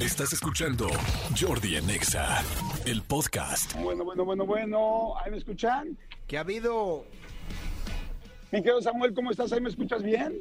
Estás 0.00 0.32
escuchando 0.32 0.88
Jordi 1.38 1.76
Anexa, 1.76 2.42
el 2.86 3.02
podcast. 3.02 3.74
Bueno, 3.80 4.04
bueno, 4.04 4.24
bueno, 4.24 4.44
bueno. 4.44 5.16
¿Ahí 5.18 5.30
me 5.30 5.36
escuchan? 5.36 5.96
¿Qué 6.26 6.36
ha 6.36 6.40
habido? 6.40 7.04
Mi 8.50 8.62
querido 8.62 8.82
Samuel, 8.82 9.14
¿cómo 9.14 9.30
estás? 9.30 9.52
¿Ahí 9.52 9.60
me 9.60 9.68
escuchas 9.68 10.02
bien? 10.02 10.40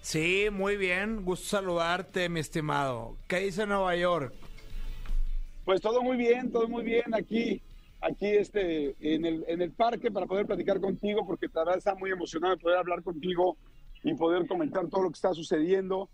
Sí, 0.00 0.48
muy 0.50 0.76
bien. 0.76 1.24
Gusto 1.24 1.46
saludarte, 1.46 2.28
mi 2.28 2.40
estimado. 2.40 3.16
¿Qué 3.28 3.38
dice 3.38 3.66
Nueva 3.66 3.94
York? 3.94 4.34
Pues 5.64 5.80
todo 5.80 6.02
muy 6.02 6.16
bien, 6.16 6.50
todo 6.50 6.66
muy 6.66 6.82
bien 6.82 7.14
aquí, 7.14 7.62
aquí 8.00 8.26
este, 8.26 8.96
en 9.00 9.24
el, 9.24 9.44
en 9.46 9.62
el 9.62 9.70
parque 9.70 10.10
para 10.10 10.26
poder 10.26 10.44
platicar 10.44 10.80
contigo, 10.80 11.24
porque 11.24 11.48
te 11.48 11.60
está 11.76 11.94
muy 11.94 12.10
emocionado 12.10 12.56
de 12.56 12.60
poder 12.60 12.78
hablar 12.78 13.04
contigo 13.04 13.56
y 14.02 14.14
poder 14.14 14.48
comentar 14.48 14.88
todo 14.88 15.02
lo 15.04 15.10
que 15.10 15.14
está 15.14 15.32
sucediendo. 15.34 16.10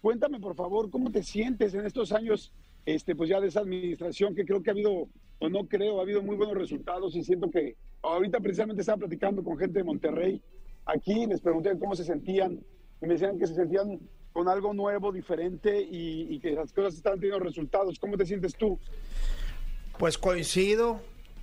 Cuéntame, 0.00 0.40
por 0.40 0.54
favor, 0.54 0.90
cómo 0.90 1.10
te 1.10 1.22
sientes 1.22 1.74
en 1.74 1.84
estos 1.84 2.12
años, 2.12 2.52
este, 2.86 3.14
pues 3.14 3.28
ya 3.28 3.40
de 3.40 3.48
esa 3.48 3.60
administración 3.60 4.34
que 4.34 4.44
creo 4.44 4.62
que 4.62 4.70
ha 4.70 4.72
habido, 4.72 5.08
o 5.38 5.48
no 5.48 5.66
creo, 5.68 5.98
ha 5.98 6.02
habido 6.02 6.22
muy 6.22 6.36
buenos 6.36 6.56
resultados 6.56 7.14
y 7.16 7.22
siento 7.22 7.50
que 7.50 7.76
ahorita 8.02 8.40
precisamente 8.40 8.80
estaba 8.80 8.98
platicando 8.98 9.44
con 9.44 9.58
gente 9.58 9.78
de 9.78 9.84
Monterrey 9.84 10.42
aquí, 10.86 11.26
les 11.26 11.40
pregunté 11.40 11.78
cómo 11.78 11.94
se 11.94 12.04
sentían 12.04 12.60
y 13.02 13.06
me 13.06 13.14
decían 13.14 13.38
que 13.38 13.46
se 13.46 13.54
sentían 13.54 14.00
con 14.32 14.48
algo 14.48 14.72
nuevo, 14.72 15.12
diferente 15.12 15.80
y, 15.80 16.34
y 16.34 16.40
que 16.40 16.52
las 16.52 16.72
cosas 16.72 16.94
están 16.94 17.18
teniendo 17.18 17.44
resultados. 17.44 17.98
¿Cómo 17.98 18.16
te 18.16 18.24
sientes 18.24 18.54
tú? 18.54 18.78
Pues 19.98 20.16
coincido, 20.16 21.00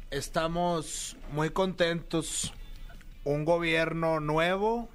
estamos 0.10 1.18
muy 1.32 1.50
contentos. 1.50 2.54
Un 3.24 3.44
gobierno 3.44 4.20
nuevo 4.22 4.88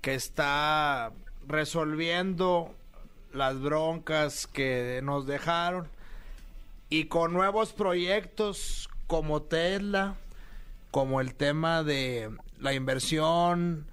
que 0.00 0.14
está 0.14 1.12
resolviendo 1.46 2.74
las 3.32 3.60
broncas 3.60 4.46
que 4.46 5.00
nos 5.02 5.26
dejaron 5.26 5.88
y 6.88 7.04
con 7.04 7.32
nuevos 7.32 7.72
proyectos 7.72 8.88
como 9.06 9.42
Tesla, 9.42 10.16
como 10.90 11.20
el 11.20 11.34
tema 11.34 11.82
de 11.82 12.30
la 12.58 12.74
inversión 12.74 13.86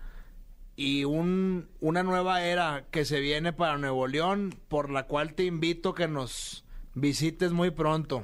y 0.76 1.04
un, 1.04 1.68
una 1.82 2.04
nueva 2.04 2.46
era 2.46 2.86
que 2.92 3.06
se 3.06 3.20
viene 3.20 3.54
para 3.54 3.78
Nuevo 3.78 4.08
León, 4.08 4.56
por 4.70 4.90
la 4.90 5.06
cual 5.06 5.34
te 5.34 5.44
invito 5.44 5.94
que 5.94 6.08
nos 6.08 6.66
visites 6.96 7.52
muy 7.52 7.72
pronto. 7.72 8.22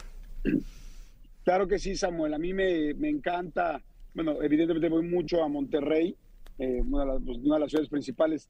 Claro 1.44 1.68
que 1.68 1.80
sí, 1.80 1.96
Samuel. 1.96 2.34
A 2.34 2.40
mí 2.40 2.54
me, 2.54 2.94
me 2.96 3.10
encanta, 3.10 3.82
bueno, 4.14 4.42
evidentemente 4.42 4.90
voy 4.90 5.04
mucho 5.04 5.44
a 5.44 5.48
Monterrey, 5.48 6.16
eh, 6.58 6.82
pues, 6.84 7.38
una 7.38 7.56
de 7.56 7.60
las 7.60 7.70
ciudades 7.70 7.90
principales 7.90 8.50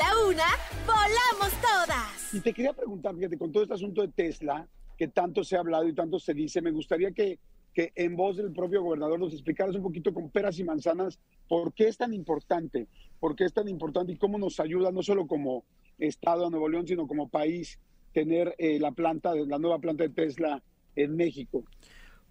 una, 0.27 0.45
volamos 0.85 1.51
todas. 1.61 2.33
Y 2.33 2.39
te 2.39 2.53
quería 2.53 2.73
preguntar, 2.73 3.15
fíjate, 3.15 3.37
con 3.37 3.51
todo 3.51 3.63
este 3.63 3.75
asunto 3.75 4.01
de 4.01 4.09
Tesla, 4.09 4.67
que 4.97 5.07
tanto 5.07 5.43
se 5.43 5.55
ha 5.55 5.59
hablado 5.59 5.87
y 5.87 5.93
tanto 5.93 6.19
se 6.19 6.33
dice, 6.33 6.61
me 6.61 6.71
gustaría 6.71 7.11
que, 7.11 7.39
que 7.73 7.91
en 7.95 8.15
voz 8.15 8.37
del 8.37 8.51
propio 8.51 8.83
gobernador 8.83 9.19
nos 9.19 9.33
explicaras 9.33 9.75
un 9.75 9.83
poquito 9.83 10.13
con 10.13 10.29
peras 10.29 10.59
y 10.59 10.63
manzanas 10.63 11.19
por 11.47 11.73
qué 11.73 11.87
es 11.87 11.97
tan 11.97 12.13
importante, 12.13 12.87
por 13.19 13.35
qué 13.35 13.45
es 13.45 13.53
tan 13.53 13.67
importante 13.67 14.13
y 14.13 14.17
cómo 14.17 14.37
nos 14.37 14.59
ayuda, 14.59 14.91
no 14.91 15.03
solo 15.03 15.27
como 15.27 15.65
Estado 15.97 16.45
de 16.45 16.51
Nuevo 16.51 16.69
León, 16.69 16.87
sino 16.87 17.07
como 17.07 17.29
país, 17.29 17.79
tener 18.13 18.55
eh, 18.57 18.79
la 18.79 18.91
planta, 18.91 19.33
la 19.35 19.57
nueva 19.57 19.79
planta 19.79 20.03
de 20.03 20.09
Tesla 20.09 20.61
en 20.95 21.15
México. 21.15 21.63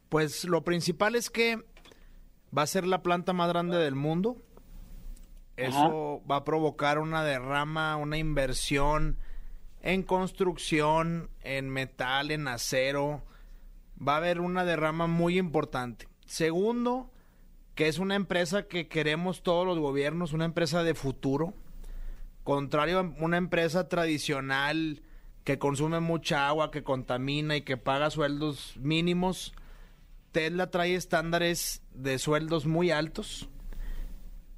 Pues 0.09 0.45
lo 0.45 0.63
principal 0.63 1.15
es 1.15 1.31
que 1.31 1.57
va 2.57 2.63
a 2.63 2.67
ser 2.67 2.87
la 2.87 3.03
planta 3.03 3.33
más 3.33 3.49
grande 3.49 3.79
del 3.79 3.95
mundo 3.95 4.43
eso 5.67 6.23
va 6.31 6.37
a 6.37 6.45
provocar 6.45 6.99
una 6.99 7.23
derrama, 7.25 7.97
una 7.97 8.19
inversión 8.19 9.19
en 9.83 10.03
construcción, 10.03 11.31
en 11.43 11.69
metal, 11.71 12.31
en 12.31 12.49
acero. 12.49 13.23
Va 14.07 14.15
a 14.15 14.17
haber 14.19 14.41
una 14.41 14.65
derrama 14.65 15.07
muy 15.07 15.39
importante. 15.39 16.09
Segundo, 16.25 17.11
que 17.75 17.89
es 17.89 17.99
una 17.99 18.15
empresa 18.15 18.65
que 18.65 18.89
queremos 18.89 19.43
todos 19.43 19.67
los 19.67 19.79
gobiernos, 19.79 20.33
una 20.33 20.45
empresa 20.45 20.83
de 20.83 20.95
futuro. 20.95 21.55
Contrario 22.45 22.99
a 22.99 23.03
una 23.23 23.37
empresa 23.37 23.89
tradicional 23.89 25.03
que 25.45 25.59
consume 25.59 26.01
mucha 26.01 26.49
agua, 26.49 26.71
que 26.71 26.83
contamina 26.83 27.57
y 27.57 27.63
que 27.63 27.77
paga 27.77 28.11
sueldos 28.11 28.75
mínimos. 28.79 29.55
Tesla 30.33 30.71
trae 30.71 30.95
estándares 30.95 31.83
de 31.93 32.19
sueldos 32.19 32.67
muy 32.67 32.91
altos 32.91 33.49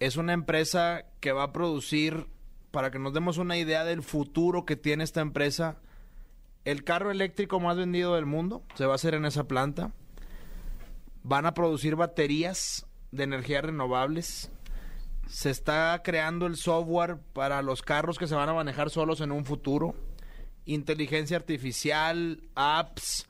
es 0.07 0.17
una 0.17 0.33
empresa 0.33 1.05
que 1.21 1.31
va 1.31 1.45
a 1.45 1.53
producir, 1.53 2.27
para 2.73 2.91
que 2.91 2.99
nos 2.99 3.15
demos 3.15 3.39
una 3.39 3.57
idea 3.57 3.85
del 3.85 4.03
futuro 4.03 4.65
que 4.65 4.75
tiene 4.75 5.05
esta 5.05 5.21
empresa, 5.21 5.77
el 6.65 6.83
carro 6.83 7.13
eléctrico 7.13 7.61
más 7.61 7.77
vendido 7.77 8.17
del 8.17 8.27
mundo 8.27 8.65
se 8.75 8.85
va 8.85 8.93
a 8.93 8.95
hacer 8.97 9.15
en 9.15 9.25
esa 9.27 9.45
planta. 9.45 9.93
Van 11.23 11.47
a 11.47 11.55
producir 11.55 11.95
baterías 11.95 12.85
de 13.13 13.23
energías 13.23 13.63
renovables. 13.63 14.51
Se 15.29 15.51
está 15.51 16.01
creando 16.03 16.47
el 16.47 16.57
software 16.57 17.19
para 17.33 17.63
los 17.63 17.83
carros 17.83 18.19
que 18.19 18.27
se 18.27 18.35
van 18.35 18.49
a 18.49 18.55
manejar 18.55 18.91
solos 18.91 19.21
en 19.21 19.31
un 19.31 19.45
futuro. 19.45 19.95
Inteligencia 20.65 21.37
artificial, 21.37 22.43
apps. 22.57 23.29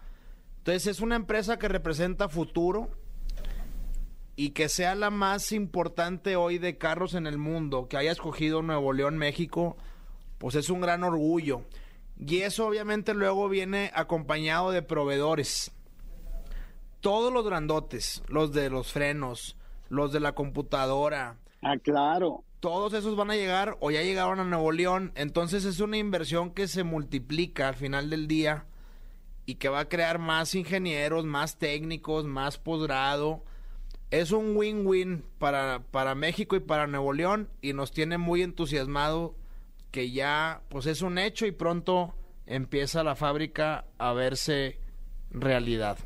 Entonces 0.56 0.86
es 0.86 1.00
una 1.00 1.16
empresa 1.16 1.58
que 1.58 1.68
representa 1.68 2.30
futuro 2.30 2.90
y 4.42 4.50
que 4.50 4.68
sea 4.68 4.96
la 4.96 5.10
más 5.10 5.52
importante 5.52 6.34
hoy 6.34 6.58
de 6.58 6.76
carros 6.76 7.14
en 7.14 7.28
el 7.28 7.38
mundo, 7.38 7.86
que 7.86 7.96
haya 7.96 8.10
escogido 8.10 8.60
Nuevo 8.60 8.92
León, 8.92 9.16
México, 9.16 9.76
pues 10.38 10.56
es 10.56 10.68
un 10.68 10.80
gran 10.80 11.04
orgullo. 11.04 11.62
Y 12.18 12.40
eso 12.40 12.66
obviamente 12.66 13.14
luego 13.14 13.48
viene 13.48 13.92
acompañado 13.94 14.72
de 14.72 14.82
proveedores. 14.82 15.70
Todos 16.98 17.32
los 17.32 17.46
grandotes, 17.46 18.24
los 18.26 18.52
de 18.52 18.68
los 18.68 18.90
frenos, 18.90 19.56
los 19.88 20.10
de 20.12 20.18
la 20.18 20.32
computadora. 20.32 21.36
Ah, 21.62 21.76
claro. 21.80 22.42
Todos 22.58 22.94
esos 22.94 23.14
van 23.14 23.30
a 23.30 23.36
llegar 23.36 23.76
o 23.78 23.92
ya 23.92 24.02
llegaron 24.02 24.40
a 24.40 24.44
Nuevo 24.44 24.72
León. 24.72 25.12
Entonces 25.14 25.64
es 25.64 25.78
una 25.78 25.98
inversión 25.98 26.50
que 26.50 26.66
se 26.66 26.82
multiplica 26.82 27.68
al 27.68 27.76
final 27.76 28.10
del 28.10 28.26
día 28.26 28.66
y 29.46 29.54
que 29.54 29.68
va 29.68 29.78
a 29.78 29.88
crear 29.88 30.18
más 30.18 30.56
ingenieros, 30.56 31.24
más 31.26 31.60
técnicos, 31.60 32.24
más 32.24 32.58
posgrado 32.58 33.44
es 34.12 34.30
un 34.30 34.54
win-win 34.54 35.24
para, 35.38 35.82
para 35.90 36.14
México 36.14 36.54
y 36.54 36.60
para 36.60 36.86
Nuevo 36.86 37.14
León 37.14 37.48
y 37.62 37.72
nos 37.72 37.92
tiene 37.92 38.18
muy 38.18 38.42
entusiasmado 38.42 39.34
que 39.90 40.10
ya 40.10 40.62
pues 40.68 40.84
es 40.84 41.00
un 41.00 41.16
hecho 41.16 41.46
y 41.46 41.50
pronto 41.50 42.14
empieza 42.44 43.02
la 43.02 43.16
fábrica 43.16 43.86
a 43.96 44.12
verse 44.12 44.78
realidad. 45.30 45.96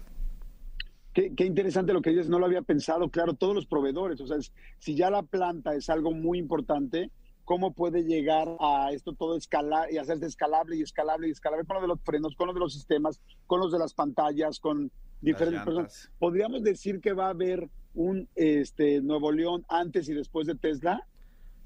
Qué, 1.14 1.34
qué, 1.34 1.46
interesante 1.46 1.92
lo 1.92 2.00
que 2.00 2.10
dices, 2.10 2.28
no 2.28 2.38
lo 2.38 2.46
había 2.46 2.62
pensado, 2.62 3.08
claro, 3.10 3.34
todos 3.34 3.56
los 3.56 3.66
proveedores, 3.66 4.20
o 4.20 4.26
sea, 4.28 4.36
si 4.78 4.94
ya 4.94 5.10
la 5.10 5.24
planta 5.24 5.74
es 5.74 5.90
algo 5.90 6.12
muy 6.12 6.38
importante, 6.38 7.10
¿cómo 7.44 7.72
puede 7.72 8.04
llegar 8.04 8.48
a 8.60 8.92
esto 8.92 9.14
todo 9.14 9.36
escalar 9.36 9.90
y 9.90 9.98
hacerse 9.98 10.26
escalable 10.26 10.76
y 10.76 10.82
escalable 10.82 11.26
y 11.26 11.32
escalable 11.32 11.66
con 11.66 11.76
lo 11.76 11.82
de 11.82 11.88
los 11.88 12.00
frenos, 12.02 12.36
con 12.36 12.46
lo 12.46 12.54
de 12.54 12.60
los 12.60 12.72
sistemas, 12.72 13.20
con 13.48 13.58
los 13.58 13.72
de 13.72 13.80
las 13.80 13.94
pantallas, 13.94 14.60
con 14.60 14.92
diferentes 15.20 15.64
personas? 15.64 16.10
¿Podríamos 16.18 16.62
decir 16.62 17.00
que 17.00 17.12
va 17.12 17.26
a 17.26 17.30
haber 17.30 17.68
un 17.94 18.28
este, 18.34 19.00
Nuevo 19.00 19.32
León 19.32 19.64
antes 19.68 20.08
y 20.08 20.14
después 20.14 20.46
de 20.46 20.54
Tesla? 20.54 21.06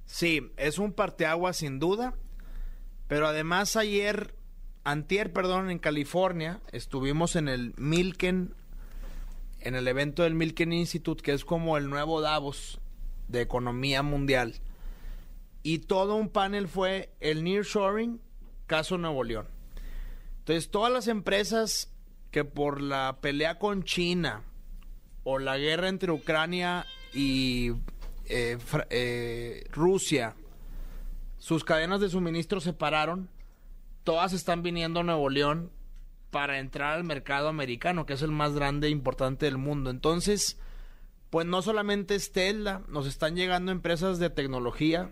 Sí, 0.06 0.50
es 0.56 0.78
un 0.78 0.92
parteagua 0.92 1.52
sin 1.52 1.78
duda, 1.78 2.14
pero 3.06 3.26
además 3.26 3.76
ayer 3.76 4.34
antier, 4.84 5.32
perdón, 5.32 5.70
en 5.70 5.78
California, 5.78 6.60
estuvimos 6.72 7.36
en 7.36 7.48
el 7.48 7.74
Milken, 7.76 8.54
en 9.60 9.74
el 9.74 9.86
evento 9.88 10.22
del 10.22 10.34
Milken 10.34 10.72
Institute, 10.72 11.22
que 11.22 11.32
es 11.32 11.44
como 11.44 11.76
el 11.76 11.88
nuevo 11.90 12.20
Davos 12.20 12.80
de 13.28 13.40
economía 13.40 14.02
mundial. 14.02 14.54
Y 15.62 15.80
todo 15.80 16.16
un 16.16 16.30
panel 16.30 16.68
fue 16.68 17.12
el 17.20 17.44
nearshoring, 17.44 18.20
caso 18.66 18.96
Nuevo 18.98 19.24
León. 19.24 19.46
Entonces, 20.38 20.70
todas 20.70 20.92
las 20.92 21.06
empresas 21.06 21.92
que 22.30 22.44
por 22.44 22.80
la 22.80 23.18
pelea 23.20 23.58
con 23.58 23.82
China 23.84 24.44
o 25.24 25.38
la 25.38 25.58
guerra 25.58 25.88
entre 25.88 26.12
Ucrania 26.12 26.86
y 27.12 27.72
eh, 28.26 28.58
eh, 28.90 29.64
Rusia, 29.72 30.34
sus 31.38 31.64
cadenas 31.64 32.00
de 32.00 32.08
suministro 32.08 32.60
se 32.60 32.72
pararon, 32.72 33.28
todas 34.04 34.32
están 34.32 34.62
viniendo 34.62 35.00
a 35.00 35.04
Nuevo 35.04 35.28
León 35.28 35.70
para 36.30 36.58
entrar 36.58 36.94
al 36.94 37.04
mercado 37.04 37.48
americano, 37.48 38.06
que 38.06 38.12
es 38.12 38.22
el 38.22 38.30
más 38.30 38.54
grande 38.54 38.86
e 38.86 38.90
importante 38.90 39.46
del 39.46 39.58
mundo. 39.58 39.90
Entonces, 39.90 40.58
pues 41.30 41.46
no 41.46 41.62
solamente 41.62 42.14
es 42.14 42.32
Tesla, 42.32 42.82
nos 42.88 43.06
están 43.06 43.36
llegando 43.36 43.72
empresas 43.72 44.18
de 44.18 44.30
tecnología, 44.30 45.10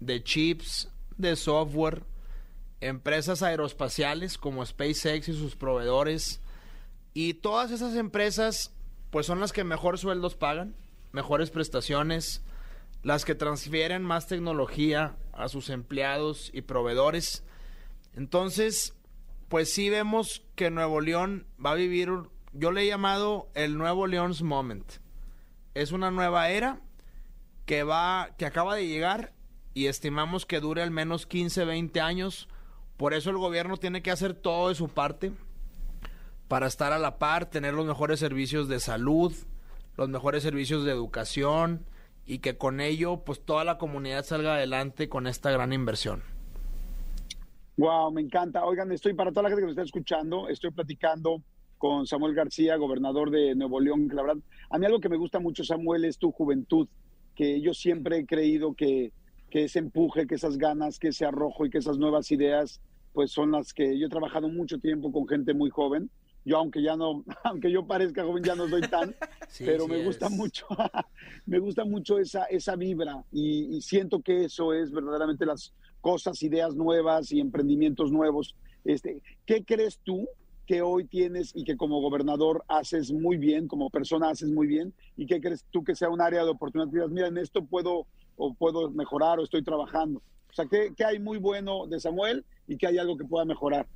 de 0.00 0.22
chips, 0.22 0.90
de 1.16 1.36
software, 1.36 2.04
empresas 2.80 3.42
aeroespaciales 3.42 4.38
como 4.38 4.64
SpaceX 4.64 5.28
y 5.28 5.32
sus 5.34 5.56
proveedores. 5.56 6.40
Y 7.14 7.34
todas 7.34 7.70
esas 7.70 7.94
empresas, 7.96 8.74
pues 9.10 9.26
son 9.26 9.40
las 9.40 9.52
que 9.52 9.64
mejor 9.64 9.98
sueldos 9.98 10.34
pagan, 10.34 10.76
mejores 11.12 11.50
prestaciones, 11.50 12.44
las 13.02 13.24
que 13.24 13.34
transfieren 13.34 14.02
más 14.02 14.26
tecnología 14.26 15.16
a 15.32 15.48
sus 15.48 15.70
empleados 15.70 16.50
y 16.52 16.62
proveedores. 16.62 17.44
Entonces, 18.14 18.94
pues 19.48 19.72
sí 19.72 19.88
vemos 19.88 20.44
que 20.54 20.70
Nuevo 20.70 21.00
León 21.00 21.46
va 21.64 21.72
a 21.72 21.76
vivir, 21.76 22.10
yo 22.52 22.72
le 22.72 22.82
he 22.82 22.86
llamado 22.86 23.48
el 23.54 23.78
Nuevo 23.78 24.06
Leon's 24.06 24.42
Moment. 24.42 24.84
Es 25.74 25.92
una 25.92 26.10
nueva 26.10 26.50
era 26.50 26.80
que 27.66 27.82
va, 27.82 28.30
que 28.36 28.46
acaba 28.46 28.74
de 28.74 28.88
llegar 28.88 29.32
y 29.74 29.86
estimamos 29.86 30.44
que 30.44 30.60
dure 30.60 30.82
al 30.82 30.90
menos 30.90 31.26
15, 31.26 31.64
20 31.64 32.00
años. 32.00 32.48
Por 32.96 33.14
eso 33.14 33.30
el 33.30 33.38
gobierno 33.38 33.76
tiene 33.76 34.02
que 34.02 34.10
hacer 34.10 34.34
todo 34.34 34.70
de 34.70 34.74
su 34.74 34.88
parte 34.88 35.32
para 36.48 36.66
estar 36.66 36.92
a 36.92 36.98
la 36.98 37.18
par, 37.18 37.46
tener 37.46 37.74
los 37.74 37.86
mejores 37.86 38.18
servicios 38.18 38.68
de 38.68 38.80
salud, 38.80 39.32
los 39.96 40.08
mejores 40.08 40.42
servicios 40.42 40.84
de 40.84 40.92
educación 40.92 41.84
y 42.26 42.38
que 42.38 42.56
con 42.56 42.80
ello 42.80 43.22
pues 43.24 43.40
toda 43.44 43.64
la 43.64 43.78
comunidad 43.78 44.24
salga 44.24 44.54
adelante 44.54 45.08
con 45.08 45.26
esta 45.26 45.50
gran 45.50 45.72
inversión. 45.72 46.22
Wow, 47.76 48.10
me 48.10 48.22
encanta. 48.22 48.64
Oigan, 48.64 48.90
estoy 48.90 49.14
para 49.14 49.30
toda 49.30 49.44
la 49.44 49.48
gente 49.50 49.62
que 49.62 49.66
me 49.66 49.72
está 49.72 49.82
escuchando, 49.82 50.48
estoy 50.48 50.70
platicando 50.72 51.42
con 51.76 52.06
Samuel 52.06 52.34
García, 52.34 52.76
gobernador 52.76 53.30
de 53.30 53.54
Nuevo 53.54 53.78
León. 53.78 54.08
La 54.12 54.22
verdad, 54.22 54.42
a 54.68 54.78
mí 54.78 54.86
algo 54.86 55.00
que 55.00 55.08
me 55.08 55.16
gusta 55.16 55.38
mucho, 55.38 55.62
Samuel, 55.62 56.04
es 56.04 56.18
tu 56.18 56.32
juventud, 56.32 56.88
que 57.36 57.60
yo 57.60 57.72
siempre 57.72 58.18
he 58.18 58.26
creído 58.26 58.74
que, 58.74 59.12
que 59.48 59.64
ese 59.64 59.78
empuje, 59.78 60.26
que 60.26 60.34
esas 60.34 60.58
ganas, 60.58 60.98
que 60.98 61.08
ese 61.08 61.24
arrojo 61.24 61.64
y 61.64 61.70
que 61.70 61.78
esas 61.78 61.98
nuevas 61.98 62.32
ideas, 62.32 62.80
pues 63.12 63.30
son 63.30 63.52
las 63.52 63.72
que 63.72 63.96
yo 63.98 64.06
he 64.06 64.10
trabajado 64.10 64.48
mucho 64.48 64.78
tiempo 64.80 65.12
con 65.12 65.28
gente 65.28 65.54
muy 65.54 65.70
joven. 65.70 66.10
Yo, 66.48 66.56
aunque 66.56 66.82
ya 66.82 66.96
no, 66.96 67.24
aunque 67.44 67.70
yo 67.70 67.86
parezca 67.86 68.24
joven, 68.24 68.42
ya 68.42 68.54
no 68.54 68.68
soy 68.68 68.80
tan, 68.80 69.14
pero 69.58 69.86
me 69.86 70.02
gusta 70.02 70.30
mucho, 70.30 70.66
me 71.46 71.58
gusta 71.58 71.84
mucho 71.84 72.18
esa, 72.18 72.44
esa 72.44 72.74
vibra 72.74 73.22
y, 73.30 73.76
y 73.76 73.82
siento 73.82 74.22
que 74.22 74.44
eso 74.44 74.72
es 74.72 74.90
verdaderamente 74.90 75.44
las 75.44 75.74
cosas, 76.00 76.42
ideas 76.42 76.74
nuevas 76.74 77.32
y 77.32 77.40
emprendimientos 77.40 78.10
nuevos. 78.10 78.56
Este, 78.84 79.22
¿Qué 79.44 79.62
crees 79.62 80.00
tú 80.02 80.26
que 80.66 80.80
hoy 80.80 81.04
tienes 81.04 81.52
y 81.54 81.64
que 81.64 81.76
como 81.76 82.00
gobernador 82.00 82.64
haces 82.66 83.12
muy 83.12 83.36
bien, 83.36 83.68
como 83.68 83.90
persona 83.90 84.30
haces 84.30 84.50
muy 84.50 84.66
bien? 84.66 84.94
¿Y 85.18 85.26
qué 85.26 85.42
crees 85.42 85.66
tú 85.70 85.84
que 85.84 85.94
sea 85.94 86.08
un 86.08 86.22
área 86.22 86.44
de 86.44 86.50
oportunidad? 86.50 87.08
Mira, 87.08 87.28
en 87.28 87.36
esto 87.36 87.62
puedo 87.62 88.06
o 88.38 88.54
puedo 88.54 88.90
mejorar 88.90 89.38
o 89.38 89.44
estoy 89.44 89.62
trabajando. 89.62 90.22
O 90.50 90.52
sea, 90.54 90.64
¿qué, 90.64 90.94
¿qué, 90.96 91.04
hay 91.04 91.18
muy 91.18 91.36
bueno 91.36 91.86
de 91.86 92.00
Samuel 92.00 92.42
y 92.66 92.78
qué 92.78 92.86
hay 92.86 92.96
algo 92.96 93.18
que 93.18 93.24
pueda 93.24 93.44
mejorar? 93.44 93.86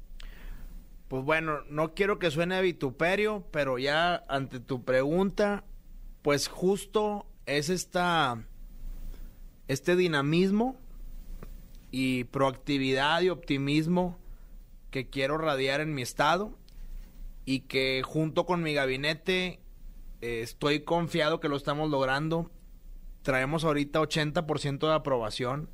Pues 1.12 1.26
bueno, 1.26 1.60
no 1.68 1.92
quiero 1.92 2.18
que 2.18 2.30
suene 2.30 2.54
a 2.54 2.62
vituperio, 2.62 3.44
pero 3.50 3.76
ya 3.76 4.24
ante 4.28 4.60
tu 4.60 4.82
pregunta, 4.82 5.62
pues 6.22 6.48
justo 6.48 7.26
es 7.44 7.68
esta, 7.68 8.46
este 9.68 9.94
dinamismo 9.94 10.74
y 11.90 12.24
proactividad 12.24 13.20
y 13.20 13.28
optimismo 13.28 14.18
que 14.90 15.10
quiero 15.10 15.36
radiar 15.36 15.82
en 15.82 15.92
mi 15.92 16.00
estado 16.00 16.56
y 17.44 17.60
que 17.60 18.00
junto 18.02 18.46
con 18.46 18.62
mi 18.62 18.72
gabinete 18.72 19.60
eh, 20.22 20.40
estoy 20.40 20.80
confiado 20.80 21.40
que 21.40 21.50
lo 21.50 21.58
estamos 21.58 21.90
logrando. 21.90 22.50
Traemos 23.20 23.64
ahorita 23.64 24.00
80% 24.00 24.88
de 24.88 24.94
aprobación. 24.94 25.68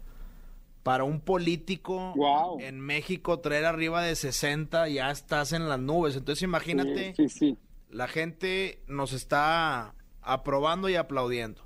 Para 0.83 1.05
un 1.05 1.21
político 1.21 2.15
wow. 2.17 2.61
en 2.61 2.81
México 2.81 3.41
traer 3.41 3.67
arriba 3.67 4.03
de 4.03 4.17
60 4.17 4.89
ya 4.89 5.11
estás 5.11 5.53
en 5.53 5.69
las 5.69 5.79
nubes. 5.79 6.17
Entonces 6.17 6.43
imagínate, 6.43 7.15
sí, 7.15 7.29
sí, 7.29 7.39
sí. 7.39 7.59
la 7.91 8.09
gente 8.09 8.83
nos 8.87 9.13
está 9.13 9.95
aprobando 10.23 10.89
y 10.89 10.97
aplaudiendo. 10.97 11.63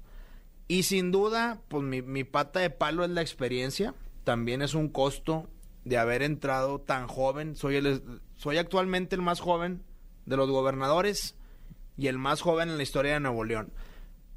Y 0.67 0.85
sin 0.85 1.12
duda, 1.12 1.61
pues 1.69 1.85
mi, 1.85 2.03
mi 2.03 2.25
pata 2.25 2.61
de 2.61 2.70
palo 2.70 3.05
es 3.05 3.11
la 3.11 3.20
experiencia 3.20 3.94
también 4.25 4.62
es 4.62 4.75
un 4.75 4.88
costo 4.88 5.49
de 5.85 5.99
haber 5.99 6.23
entrado 6.23 6.81
tan 6.81 7.08
joven. 7.08 7.56
Soy, 7.56 7.76
el, 7.76 8.20
soy 8.37 8.58
actualmente 8.58 9.17
el 9.17 9.23
más 9.23 9.41
joven 9.41 9.82
de 10.26 10.37
los 10.37 10.50
gobernadores 10.50 11.37
y 11.97 12.06
el 12.06 12.19
más 12.19 12.41
joven 12.41 12.69
en 12.69 12.76
la 12.76 12.82
historia 12.82 13.15
de 13.15 13.20
Nuevo 13.20 13.44
León. 13.44 13.73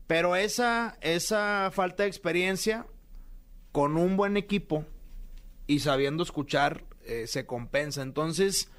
Pero 0.08 0.36
esa, 0.36 0.98
esa 1.02 1.70
falta 1.72 2.04
de 2.04 2.10
experiencia, 2.10 2.88
con 3.76 3.98
un 3.98 4.16
buen 4.16 4.38
equipo 4.38 4.86
y 5.68 5.80
sabiendo 5.80 6.24
escuchar, 6.24 6.86
eh, 7.04 7.28
se 7.28 7.46
compensa. 7.46 8.04
Entonces, 8.04 8.72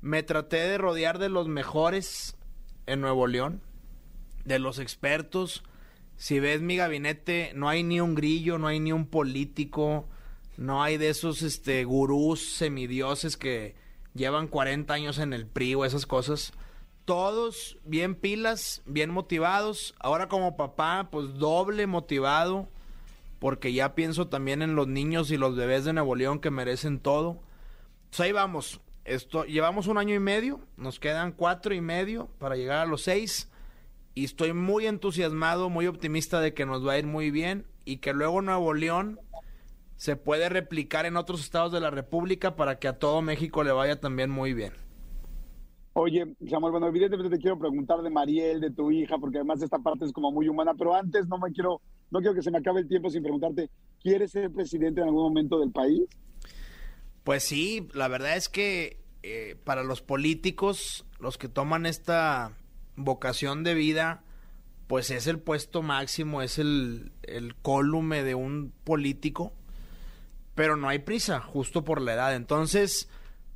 me 0.00 0.22
traté 0.22 0.58
de 0.58 0.78
rodear 0.78 1.18
de 1.18 1.28
los 1.28 1.48
mejores 1.48 2.36
en 2.86 3.00
Nuevo 3.00 3.26
León, 3.26 3.60
de 4.44 4.60
los 4.60 4.78
expertos. 4.78 5.64
Si 6.16 6.38
ves 6.38 6.60
mi 6.60 6.76
gabinete, 6.76 7.50
no 7.56 7.68
hay 7.68 7.82
ni 7.82 8.00
un 8.00 8.14
grillo, 8.14 8.56
no 8.56 8.68
hay 8.68 8.78
ni 8.78 8.92
un 8.92 9.08
político, 9.08 10.08
no 10.56 10.80
hay 10.80 10.96
de 10.96 11.08
esos 11.08 11.42
este 11.42 11.84
gurús 11.84 12.40
semidioses 12.52 13.36
que 13.36 13.74
llevan 14.14 14.46
40 14.46 14.94
años 14.94 15.18
en 15.18 15.32
el 15.32 15.48
PRI 15.48 15.74
o 15.74 15.84
esas 15.84 16.06
cosas. 16.06 16.52
Todos 17.04 17.78
bien 17.84 18.14
pilas, 18.14 18.80
bien 18.86 19.10
motivados. 19.10 19.96
Ahora 19.98 20.28
como 20.28 20.56
papá, 20.56 21.08
pues 21.10 21.34
doble 21.34 21.88
motivado. 21.88 22.68
Porque 23.38 23.72
ya 23.72 23.94
pienso 23.94 24.28
también 24.28 24.62
en 24.62 24.74
los 24.74 24.88
niños 24.88 25.30
y 25.30 25.36
los 25.36 25.56
bebés 25.56 25.84
de 25.84 25.92
Nuevo 25.92 26.14
León 26.14 26.40
que 26.40 26.50
merecen 26.50 27.00
todo. 27.00 27.42
Pues 28.10 28.20
ahí 28.20 28.32
vamos. 28.32 28.80
Esto, 29.04 29.44
llevamos 29.44 29.86
un 29.86 29.98
año 29.98 30.14
y 30.14 30.18
medio. 30.18 30.60
Nos 30.76 30.98
quedan 30.98 31.32
cuatro 31.32 31.74
y 31.74 31.80
medio 31.80 32.28
para 32.38 32.56
llegar 32.56 32.78
a 32.78 32.86
los 32.86 33.02
seis. 33.02 33.50
Y 34.14 34.24
estoy 34.24 34.52
muy 34.52 34.86
entusiasmado, 34.86 35.68
muy 35.68 35.86
optimista 35.86 36.40
de 36.40 36.54
que 36.54 36.66
nos 36.66 36.86
va 36.86 36.92
a 36.92 36.98
ir 36.98 37.06
muy 37.06 37.30
bien. 37.30 37.66
Y 37.84 37.98
que 37.98 38.12
luego 38.12 38.42
Nuevo 38.42 38.72
León 38.74 39.20
se 39.96 40.16
puede 40.16 40.48
replicar 40.48 41.06
en 41.06 41.16
otros 41.16 41.40
estados 41.40 41.72
de 41.72 41.80
la 41.80 41.90
República 41.90 42.56
para 42.56 42.78
que 42.78 42.88
a 42.88 42.98
todo 42.98 43.22
México 43.22 43.64
le 43.64 43.72
vaya 43.72 44.00
también 44.00 44.30
muy 44.30 44.54
bien. 44.54 44.85
Oye, 45.98 46.26
Samuel, 46.50 46.72
bueno, 46.72 46.88
evidentemente 46.88 47.34
te 47.34 47.40
quiero 47.40 47.58
preguntar 47.58 48.02
de 48.02 48.10
Mariel, 48.10 48.60
de 48.60 48.70
tu 48.70 48.90
hija, 48.90 49.16
porque 49.16 49.38
además 49.38 49.62
esta 49.62 49.78
parte 49.78 50.04
es 50.04 50.12
como 50.12 50.30
muy 50.30 50.46
humana, 50.46 50.74
pero 50.76 50.94
antes 50.94 51.26
no 51.26 51.38
me 51.38 51.50
quiero, 51.52 51.80
no 52.10 52.18
quiero 52.18 52.34
que 52.34 52.42
se 52.42 52.50
me 52.50 52.58
acabe 52.58 52.80
el 52.80 52.88
tiempo 52.88 53.08
sin 53.08 53.22
preguntarte, 53.22 53.70
¿quieres 54.02 54.32
ser 54.32 54.52
presidente 54.52 55.00
en 55.00 55.06
algún 55.06 55.22
momento 55.22 55.58
del 55.58 55.72
país? 55.72 56.02
Pues 57.24 57.44
sí, 57.44 57.88
la 57.94 58.08
verdad 58.08 58.36
es 58.36 58.50
que 58.50 59.00
eh, 59.22 59.56
para 59.64 59.84
los 59.84 60.02
políticos, 60.02 61.06
los 61.18 61.38
que 61.38 61.48
toman 61.48 61.86
esta 61.86 62.52
vocación 62.96 63.64
de 63.64 63.72
vida, 63.72 64.22
pues 64.88 65.10
es 65.10 65.26
el 65.26 65.38
puesto 65.38 65.80
máximo, 65.80 66.42
es 66.42 66.58
el, 66.58 67.12
el 67.22 67.54
cólume 67.54 68.22
de 68.22 68.34
un 68.34 68.70
político 68.84 69.54
pero 70.54 70.78
no 70.78 70.88
hay 70.88 71.00
prisa, 71.00 71.38
justo 71.38 71.84
por 71.84 72.00
la 72.00 72.14
edad. 72.14 72.34
Entonces, 72.34 73.10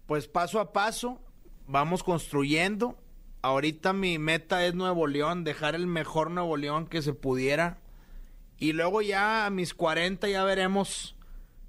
pues 0.05 0.29
paso 0.29 0.61
a 0.61 0.75
paso, 0.75 1.19
vamos 1.71 2.03
construyendo. 2.03 2.97
Ahorita 3.43 3.93
mi 3.93 4.19
meta 4.19 4.67
es 4.67 4.75
Nuevo 4.75 5.07
León, 5.07 5.45
dejar 5.45 5.75
el 5.75 5.87
mejor 5.87 6.31
Nuevo 6.31 6.57
León 6.57 6.87
que 6.87 7.03
se 7.03 7.15
pudiera. 7.15 7.79
Y 8.59 8.73
luego 8.73 9.00
ya 9.00 9.47
a 9.47 9.50
mis 9.50 9.73
40 9.73 10.29
ya 10.29 10.45
veremos, 10.45 11.17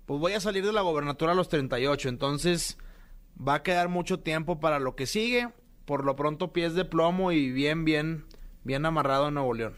pues 0.06 0.20
voy 0.20 0.34
a 0.34 0.42
salir 0.42 0.66
de 0.66 0.74
la 0.74 0.82
gobernatura 0.82 1.32
a 1.32 1.36
los 1.36 1.48
38, 1.48 2.10
entonces 2.10 2.78
va 3.36 3.56
a 3.56 3.64
quedar 3.64 3.88
mucho 3.88 4.20
tiempo 4.20 4.60
para 4.60 4.80
lo 4.80 4.96
que 4.96 5.06
sigue. 5.06 5.50
Por 5.86 6.06
lo 6.06 6.16
pronto 6.16 6.52
pies 6.52 6.74
de 6.76 6.86
plomo 6.86 7.32
y 7.32 7.52
bien, 7.52 7.86
bien, 7.86 8.26
bien 8.64 8.86
amarrado 8.86 9.32
Nuevo 9.32 9.54
León. 9.54 9.76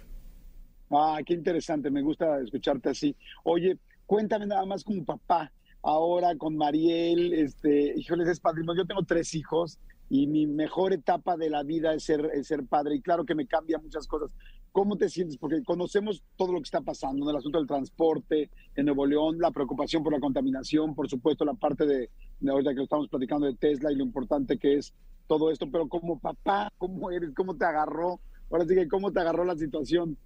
Ah, 0.92 1.20
qué 1.26 1.34
interesante, 1.34 1.90
me 1.90 2.02
gusta 2.02 2.40
escucharte 2.40 2.90
así. 2.90 3.16
Oye, 3.44 3.78
Cuéntame 4.06 4.46
nada 4.46 4.66
más 4.66 4.84
como 4.84 5.04
papá, 5.04 5.52
ahora 5.82 6.36
con 6.38 6.58
Mariel, 6.58 7.34
este, 7.34 7.94
híjoles, 7.98 8.28
es 8.28 8.40
padre. 8.40 8.64
Yo 8.78 8.86
tengo 8.86 9.04
tres 9.04 9.34
hijos 9.34 9.80
y 10.10 10.28
mi 10.28 10.46
mejor 10.48 10.94
etapa 10.94 11.38
de 11.38 11.50
la 11.50 11.64
vida 11.64 11.94
es 11.94 12.04
ser, 12.04 12.30
ser 12.44 12.66
padre. 12.66 12.96
Y 12.96 13.02
claro 13.02 13.26
que 13.26 13.36
me 13.36 13.48
cambia 13.48 13.80
muchas 13.80 14.08
cosas. 14.08 14.32
¿Cómo 14.72 14.98
te 14.98 15.10
sientes? 15.10 15.38
Porque 15.38 15.64
conocemos 15.64 16.24
todo 16.36 16.52
lo 16.52 16.60
que 16.60 16.66
está 16.66 16.82
pasando, 16.82 17.24
en 17.24 17.30
el 17.30 17.38
asunto 17.38 17.60
del 17.60 17.68
transporte 17.68 18.50
en 18.76 18.86
Nuevo 18.86 19.06
León, 19.06 19.38
la 19.40 19.52
preocupación 19.52 20.04
por 20.04 20.14
la 20.14 20.20
contaminación, 20.20 20.96
por 20.96 21.08
supuesto 21.10 21.46
la 21.46 21.54
parte 21.54 21.86
de, 21.86 22.10
de 22.40 22.52
ahorita 22.52 22.74
que 22.74 22.84
estamos 22.84 23.08
platicando 23.08 23.46
de 23.46 23.56
Tesla 23.56 23.92
y 23.92 23.96
lo 23.96 24.04
importante 24.04 24.58
que 24.58 24.78
es 24.78 24.94
todo 25.28 25.52
esto, 25.52 25.70
pero 25.72 25.88
como 25.88 26.20
papá, 26.20 26.72
¿cómo 26.78 27.12
eres? 27.12 27.34
¿Cómo 27.36 27.56
te 27.56 27.66
agarró? 27.66 28.20
Ahora 28.52 28.66
sí 28.66 28.76
que, 28.76 28.88
¿cómo 28.88 29.12
te 29.12 29.20
agarró 29.20 29.46
la 29.46 29.56
situación? 29.56 30.18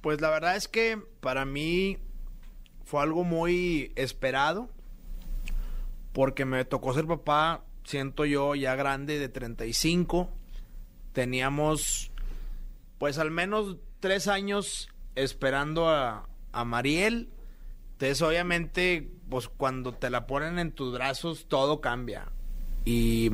Pues 0.00 0.20
la 0.20 0.30
verdad 0.30 0.56
es 0.56 0.68
que 0.68 1.00
para 1.20 1.44
mí 1.44 1.98
fue 2.84 3.02
algo 3.02 3.24
muy 3.24 3.92
esperado, 3.96 4.68
porque 6.12 6.44
me 6.44 6.64
tocó 6.64 6.94
ser 6.94 7.06
papá 7.06 7.64
siento 7.88 8.26
yo 8.26 8.54
ya 8.54 8.74
grande 8.74 9.18
de 9.18 9.30
35. 9.30 10.28
Teníamos 11.14 12.12
pues 12.98 13.18
al 13.18 13.30
menos 13.30 13.76
tres 13.98 14.28
años 14.28 14.90
esperando 15.14 15.88
a, 15.88 16.28
a 16.52 16.64
Mariel. 16.64 17.30
Entonces 17.92 18.20
obviamente 18.20 19.10
pues 19.30 19.48
cuando 19.48 19.94
te 19.94 20.10
la 20.10 20.26
ponen 20.26 20.58
en 20.58 20.72
tus 20.72 20.92
brazos 20.92 21.46
todo 21.48 21.80
cambia. 21.80 22.30
Y 22.84 23.30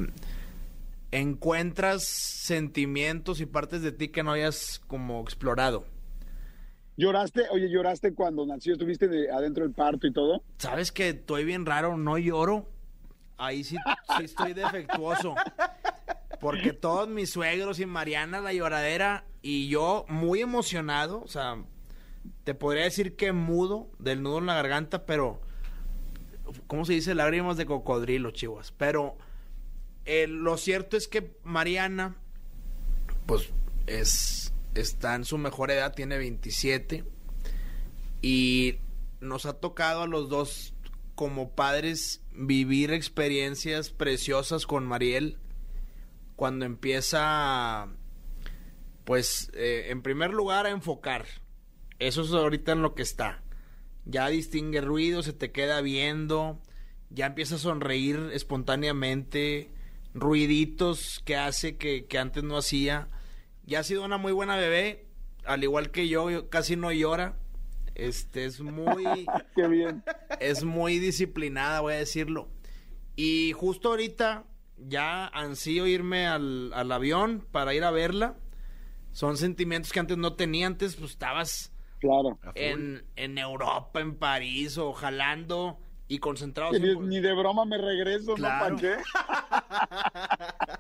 encuentras 1.11 2.05
sentimientos 2.05 3.41
y 3.41 3.47
partes 3.47 3.83
de 3.83 3.91
ti 3.91 4.09
que 4.09 4.23
no 4.23 4.33
hayas 4.33 4.81
como 4.87 5.21
explorado. 5.21 5.85
¿Lloraste? 6.97 7.43
Oye, 7.51 7.69
¿lloraste 7.69 8.15
cuando 8.15 8.47
nació? 8.47 8.75
¿Estuviste 8.75 9.29
adentro 9.33 9.65
del 9.65 9.75
parto 9.75 10.07
y 10.07 10.13
todo? 10.13 10.45
Sabes 10.59 10.93
que 10.93 11.09
estoy 11.09 11.45
bien 11.45 11.67
raro, 11.67 11.97
no 11.97 12.19
lloro, 12.19 12.69
ahí 13.37 13.64
sí, 13.64 13.76
estoy 14.23 14.53
defectuoso. 14.55 15.35
Porque 16.41 16.73
todos 16.73 17.09
mis 17.09 17.31
suegros 17.31 17.81
y 17.81 17.87
Mariana 17.87 18.41
la 18.41 18.53
lloradera 18.53 19.25
y 19.41 19.69
yo 19.69 20.05
muy 20.09 20.41
emocionado, 20.41 21.23
o 21.23 21.29
sea, 21.29 21.57
te 22.45 22.55
podría 22.55 22.85
decir 22.85 23.17
que 23.17 23.33
mudo 23.33 23.88
del 23.99 24.23
nudo 24.23 24.38
en 24.38 24.47
la 24.47 24.55
garganta, 24.55 25.07
pero 25.07 25.41
¿cómo 26.67 26.85
se 26.85 26.95
dice? 26.95 27.14
Lágrimas 27.14 27.57
de 27.57 27.67
cocodrilo, 27.67 28.31
chivas. 28.31 28.73
Pero 28.73 29.17
eh, 30.05 30.26
lo 30.26 30.59
cierto 30.59 30.97
es 30.97 31.09
que 31.09 31.37
Mariana, 31.45 32.17
pues 33.26 33.50
es 33.87 34.53
está 34.75 35.14
en 35.14 35.25
su 35.25 35.38
mejor 35.38 35.71
edad, 35.71 35.95
tiene 35.95 36.19
27 36.19 37.05
y 38.23 38.79
nos 39.21 39.47
ha 39.47 39.55
tocado 39.55 40.03
a 40.03 40.07
los 40.07 40.29
dos 40.29 40.75
como 41.14 41.54
padres 41.54 42.23
vivir 42.33 42.92
experiencias 42.92 43.90
preciosas 43.90 44.66
con 44.66 44.87
Mariel 44.87 45.38
cuando 46.37 46.64
empieza 46.64 47.88
pues 49.04 49.50
eh, 49.54 49.87
en 49.90 50.02
primer 50.02 50.33
lugar 50.33 50.66
a 50.66 50.71
enfocar. 50.71 51.26
Eso 51.99 52.23
es 52.23 52.33
ahorita 52.33 52.73
en 52.73 52.83
lo 52.83 52.94
que 52.94 53.02
está. 53.02 53.42
Ya 54.04 54.28
distingue 54.28 54.80
ruido 54.80 55.23
se 55.23 55.33
te 55.33 55.52
queda 55.52 55.80
viendo 55.80 56.61
ya 57.14 57.26
empieza 57.26 57.54
a 57.54 57.59
sonreír 57.59 58.30
espontáneamente 58.33 59.71
ruiditos 60.14 61.23
que 61.25 61.37
hace 61.37 61.76
que, 61.76 62.06
que 62.06 62.18
antes 62.18 62.42
no 62.42 62.56
hacía. 62.56 63.09
Ya 63.64 63.80
ha 63.80 63.85
sido 63.85 64.04
una 64.04 64.18
muy 64.18 64.33
buena 64.33 64.56
bebé 64.56 65.06
al 65.44 65.62
igual 65.62 65.90
que 65.90 66.09
yo 66.09 66.49
casi 66.50 66.76
no 66.76 66.90
llora 66.90 67.37
este 67.95 68.45
es 68.45 68.61
muy. 68.61 69.27
Qué 69.57 69.69
bien. 69.69 70.03
Es 70.41 70.65
muy 70.65 70.99
disciplinada, 70.99 71.81
voy 71.81 71.95
a 71.95 71.99
decirlo. 71.99 72.49
Y 73.17 73.53
justo 73.53 73.91
ahorita 73.91 74.45
ya 74.77 75.27
ansío 75.29 75.87
irme 75.87 76.27
al, 76.27 76.73
al 76.75 76.91
avión 76.93 77.47
para 77.51 77.75
ir 77.75 77.85
a 77.85 77.91
verla. 77.91 78.37
Son 79.13 79.37
sentimientos 79.37 79.93
que 79.93 80.01
antes 80.01 80.19
no 80.19 80.35
tenía. 80.35 80.67
Antes, 80.67 80.97
pues 80.97 81.13
estabas. 81.13 81.73
Claro. 82.01 82.39
En, 82.55 83.05
en 83.17 83.39
Europa, 83.39 84.01
en 84.01 84.17
París, 84.17 84.77
o 84.77 84.93
jalando 84.93 85.79
y 86.09 86.19
concentrado. 86.19 86.73
Ni, 86.73 87.21
de 87.21 87.33
broma 87.33 87.65
me 87.65 87.79
regreso, 87.79 88.37
¿no? 88.37 88.43
¿Para 88.43 88.77
qué? 88.81 88.97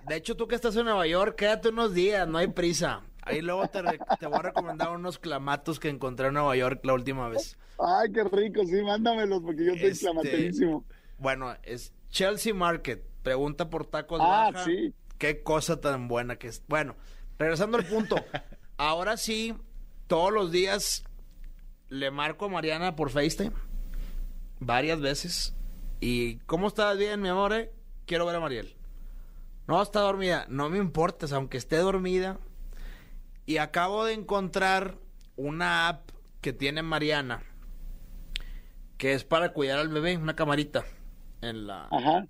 De 0.08 0.16
hecho, 0.16 0.36
tú 0.36 0.46
que 0.46 0.54
estás 0.54 0.76
en 0.76 0.84
Nueva 0.84 1.06
York, 1.06 1.36
quédate 1.36 1.70
unos 1.70 1.94
días, 1.94 2.28
no 2.28 2.38
hay 2.38 2.48
prisa. 2.48 3.02
Ahí 3.26 3.40
luego 3.40 3.66
te, 3.68 3.80
voy 3.82 4.38
a 4.38 4.42
recomendar 4.42 4.90
unos 4.90 5.18
clamatos 5.18 5.80
que 5.80 5.88
encontré 5.88 6.28
en 6.28 6.34
Nueva 6.34 6.54
York 6.56 6.80
la 6.84 6.94
última 6.94 7.28
vez. 7.28 7.56
Ay, 7.78 8.12
qué 8.12 8.24
rico, 8.24 8.62
sí, 8.64 8.82
mándamelos 8.82 9.42
porque 9.42 9.64
yo 9.64 9.72
estoy 9.72 9.90
este, 9.90 10.04
clamaterísimo. 10.04 10.84
Bueno, 11.18 11.54
es 11.62 11.92
Chelsea 12.10 12.52
Market. 12.52 13.02
Pregunta 13.22 13.70
por 13.70 13.86
tacos 13.86 14.20
Ah, 14.22 14.50
sí. 14.64 14.94
Qué 15.18 15.42
cosa 15.42 15.80
tan 15.80 16.06
buena 16.08 16.36
que 16.36 16.48
es. 16.48 16.62
Bueno, 16.68 16.96
regresando 17.38 17.78
al 17.78 17.86
punto. 17.86 18.16
Ahora 18.76 19.16
sí, 19.16 19.54
todos 20.06 20.32
los 20.32 20.52
días 20.52 21.04
le 21.88 22.10
marco 22.10 22.44
a 22.44 22.48
Mariana 22.48 22.94
por 22.96 23.10
FaceTime. 23.10 23.52
Varias 24.60 25.00
veces. 25.00 25.54
¿Y 26.00 26.36
cómo 26.40 26.68
estás 26.68 26.98
bien, 26.98 27.22
mi 27.22 27.28
amor? 27.28 27.54
Eh? 27.54 27.72
Quiero 28.04 28.26
ver 28.26 28.36
a 28.36 28.40
Mariel. 28.40 28.76
No, 29.66 29.80
está 29.80 30.00
dormida. 30.00 30.46
No 30.48 30.68
me 30.68 30.78
importa, 30.78 31.26
aunque 31.34 31.56
esté 31.56 31.78
dormida, 31.78 32.38
y 33.46 33.58
acabo 33.58 34.04
de 34.04 34.14
encontrar 34.14 34.98
una 35.36 35.88
app 35.88 36.10
que 36.40 36.52
tiene 36.52 36.82
Mariana, 36.82 37.42
que 38.98 39.12
es 39.14 39.24
para 39.24 39.52
cuidar 39.52 39.78
al 39.78 39.88
bebé, 39.88 40.16
una 40.16 40.36
camarita 40.36 40.84
en 41.40 41.66
la 41.66 41.88
Ajá. 41.90 42.26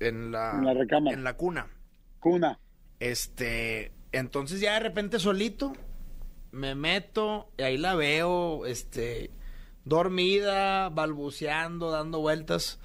en 0.00 0.30
la 0.30 0.52
en 0.52 0.64
la 0.64 0.74
recámara. 0.74 1.16
en 1.16 1.24
la 1.24 1.36
cuna. 1.36 1.66
Cuna. 2.20 2.58
Este, 3.00 3.92
entonces 4.12 4.60
ya 4.60 4.74
de 4.74 4.80
repente 4.80 5.18
solito 5.18 5.72
me 6.52 6.74
meto 6.74 7.50
y 7.58 7.62
ahí 7.62 7.76
la 7.78 7.94
veo 7.94 8.66
este 8.66 9.30
dormida, 9.84 10.88
balbuceando, 10.88 11.90
dando 11.90 12.20
vueltas. 12.20 12.78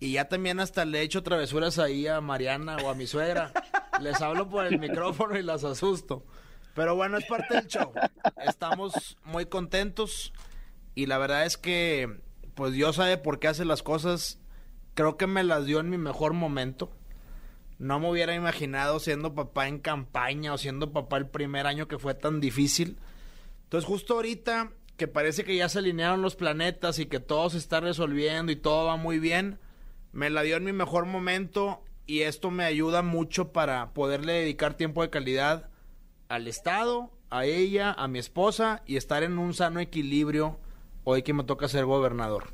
Y 0.00 0.12
ya 0.14 0.28
también 0.28 0.58
hasta 0.58 0.84
le 0.84 0.98
he 0.98 1.02
hecho 1.02 1.22
travesuras 1.22 1.78
ahí 1.78 2.08
a 2.08 2.20
Mariana 2.20 2.76
o 2.84 2.90
a 2.90 2.94
mi 2.94 3.06
suegra. 3.06 3.52
Les 4.00 4.20
hablo 4.20 4.48
por 4.48 4.66
el 4.66 4.80
micrófono 4.80 5.38
y 5.38 5.42
las 5.44 5.62
asusto. 5.62 6.24
Pero 6.74 6.96
bueno, 6.96 7.18
es 7.18 7.26
parte 7.26 7.54
del 7.54 7.66
show. 7.66 7.92
Estamos 8.46 9.18
muy 9.24 9.46
contentos 9.46 10.32
y 10.94 11.06
la 11.06 11.18
verdad 11.18 11.44
es 11.44 11.56
que 11.56 12.20
pues 12.54 12.72
Dios 12.72 12.96
sabe 12.96 13.18
por 13.18 13.38
qué 13.38 13.48
hace 13.48 13.64
las 13.64 13.82
cosas. 13.82 14.40
Creo 14.94 15.16
que 15.16 15.26
me 15.26 15.44
las 15.44 15.66
dio 15.66 15.80
en 15.80 15.90
mi 15.90 15.98
mejor 15.98 16.32
momento. 16.32 16.92
No 17.78 17.98
me 17.98 18.10
hubiera 18.10 18.34
imaginado 18.34 19.00
siendo 19.00 19.34
papá 19.34 19.68
en 19.68 19.80
campaña 19.80 20.54
o 20.54 20.58
siendo 20.58 20.92
papá 20.92 21.16
el 21.16 21.26
primer 21.26 21.66
año 21.66 21.88
que 21.88 21.98
fue 21.98 22.14
tan 22.14 22.40
difícil. 22.40 22.98
Entonces 23.64 23.88
justo 23.88 24.14
ahorita 24.14 24.70
que 24.96 25.08
parece 25.08 25.44
que 25.44 25.56
ya 25.56 25.68
se 25.68 25.78
alinearon 25.78 26.22
los 26.22 26.36
planetas 26.36 26.98
y 26.98 27.06
que 27.06 27.20
todo 27.20 27.50
se 27.50 27.58
está 27.58 27.80
resolviendo 27.80 28.52
y 28.52 28.56
todo 28.56 28.86
va 28.86 28.96
muy 28.96 29.18
bien, 29.18 29.58
me 30.12 30.30
la 30.30 30.42
dio 30.42 30.56
en 30.56 30.64
mi 30.64 30.72
mejor 30.72 31.06
momento 31.06 31.82
y 32.06 32.20
esto 32.20 32.50
me 32.50 32.64
ayuda 32.64 33.02
mucho 33.02 33.52
para 33.52 33.94
poderle 33.94 34.34
dedicar 34.34 34.74
tiempo 34.74 35.02
de 35.02 35.10
calidad 35.10 35.71
al 36.32 36.48
Estado, 36.48 37.10
a 37.28 37.44
ella, 37.44 37.92
a 37.92 38.08
mi 38.08 38.18
esposa 38.18 38.82
y 38.86 38.96
estar 38.96 39.22
en 39.22 39.36
un 39.36 39.52
sano 39.52 39.80
equilibrio 39.80 40.56
hoy 41.04 41.22
que 41.22 41.34
me 41.34 41.44
toca 41.44 41.68
ser 41.68 41.84
gobernador. 41.84 42.44